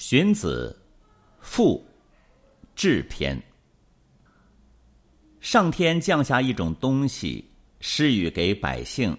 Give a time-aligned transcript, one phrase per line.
[0.00, 0.74] 荀子，
[1.40, 1.84] 赋，
[2.74, 3.38] 志篇。
[5.40, 7.44] 上天降下一种东西，
[7.80, 9.14] 施予给百姓，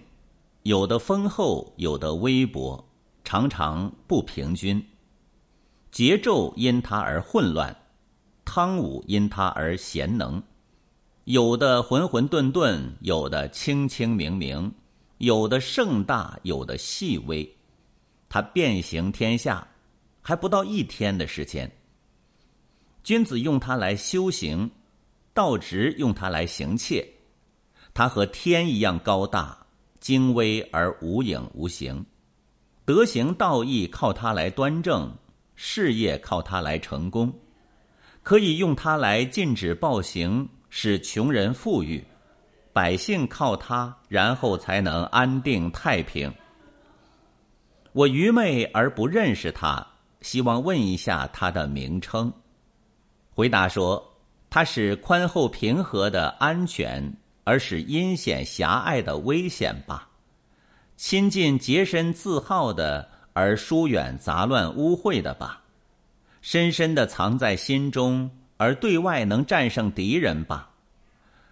[0.64, 2.84] 有的丰厚，有的微薄，
[3.22, 4.84] 常常不平均。
[5.92, 7.74] 桀纣因他而混乱，
[8.44, 10.42] 汤武因他而贤能。
[11.26, 14.74] 有的浑浑沌沌，有的清清明明，
[15.18, 17.48] 有的盛大，有的细微。
[18.28, 19.64] 他遍行天下。
[20.22, 21.70] 还不到一天的时间，
[23.02, 24.70] 君子用它来修行，
[25.34, 27.06] 道直用它来行窃。
[27.92, 29.66] 它和天一样高大，
[29.98, 32.06] 精微而无影无形。
[32.84, 35.12] 德行道义靠它来端正，
[35.56, 37.32] 事业靠它来成功。
[38.22, 42.02] 可以用它来禁止暴行，使穷人富裕，
[42.72, 46.32] 百姓靠它，然后才能安定太平。
[47.92, 49.84] 我愚昧而不认识它。
[50.22, 52.32] 希望问一下它的名称。
[53.34, 54.14] 回答说：
[54.48, 57.14] 它是宽厚平和的安全，
[57.44, 60.08] 而是阴险狭隘的危险吧；
[60.96, 65.62] 亲近洁身自好的，而疏远杂乱污秽的吧；
[66.40, 70.70] 深深的藏在心中，而对外能战胜敌人吧；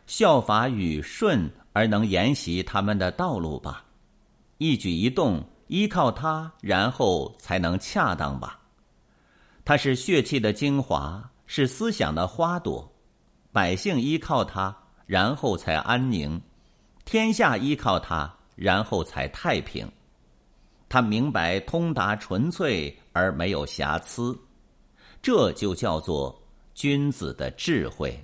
[0.07, 3.85] 效法禹舜，而能沿袭他们的道路吧；
[4.59, 8.60] 一举一动依靠它，然后才能恰当吧。
[9.71, 12.93] 它是血气的精华，是思想的花朵，
[13.53, 16.41] 百姓依靠它，然后才安宁；
[17.05, 19.89] 天下依靠它，然后才太平。
[20.89, 24.37] 他明白通达纯粹而没有瑕疵，
[25.23, 26.37] 这就叫做
[26.75, 28.21] 君子的智慧。